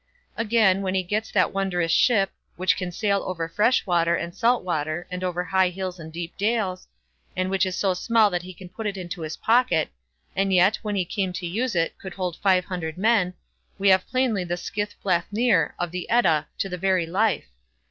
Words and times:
Again, 0.35 0.81
when 0.81 0.95
he 0.95 1.03
gets 1.03 1.29
that 1.29 1.53
wondrous 1.53 1.91
ship 1.91 2.31
"which 2.55 2.75
can 2.75 2.91
sail 2.91 3.21
over 3.23 3.47
fresh 3.47 3.85
water 3.85 4.15
and 4.15 4.33
salt 4.33 4.63
water, 4.63 5.07
and 5.11 5.23
over 5.23 5.43
high 5.43 5.69
hills 5.69 5.99
and 5.99 6.11
deep 6.11 6.35
dales," 6.37 6.87
and 7.35 7.51
which 7.51 7.67
is 7.67 7.77
so 7.77 7.93
small 7.93 8.31
that 8.31 8.41
he 8.41 8.51
can 8.51 8.67
put 8.67 8.87
it 8.87 8.97
into 8.97 9.21
his 9.21 9.37
pocket, 9.37 9.89
and 10.35 10.51
yet, 10.51 10.77
when 10.81 10.95
he 10.95 11.05
came 11.05 11.33
to 11.33 11.45
use 11.45 11.75
it, 11.75 11.95
could 11.99 12.15
hold 12.15 12.35
five 12.37 12.65
hundred 12.65 12.97
men, 12.97 13.35
we 13.77 13.89
have 13.89 14.07
plainly 14.09 14.43
the 14.43 14.57
Skith 14.57 14.95
blathnir 15.05 15.73
of 15.77 15.91
the 15.91 16.09
Edda 16.09 16.47
to 16.57 16.67
the 16.67 16.79
very 16.79 17.05
life. 17.05 17.49